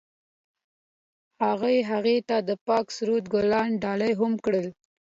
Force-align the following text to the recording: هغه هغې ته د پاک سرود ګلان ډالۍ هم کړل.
هغه 1.43 1.71
هغې 1.91 2.17
ته 2.27 2.37
د 2.47 2.49
پاک 2.67 2.85
سرود 2.97 3.25
ګلان 3.33 3.69
ډالۍ 3.83 4.11
هم 4.19 4.33
کړل. 4.45 4.67